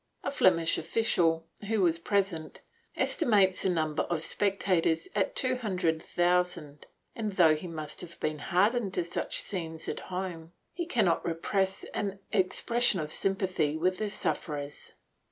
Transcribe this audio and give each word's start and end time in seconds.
A 0.23 0.31
Flemish 0.31 0.79
official, 0.79 1.45
who 1.67 1.83
was 1.83 1.99
present, 1.99 2.61
estimates 2.97 3.61
the 3.61 3.69
number 3.69 4.01
of 4.09 4.23
spectators 4.23 5.07
at 5.13 5.35
two 5.35 5.57
hundred 5.57 6.01
thousand 6.01 6.87
and, 7.15 7.33
though 7.33 7.53
he 7.53 7.67
must 7.67 8.01
have 8.01 8.19
been 8.19 8.39
hardened 8.39 8.95
to 8.95 9.03
such 9.03 9.39
scenes 9.43 9.87
at 9.87 9.99
home, 10.09 10.53
he 10.73 10.87
cannot 10.87 11.23
repress 11.23 11.83
an 11.93 12.17
expression 12.31 12.99
of 12.99 13.11
sympathy 13.11 13.77
with 13.77 13.99
the 13.99 14.09
sufferers. 14.09 14.93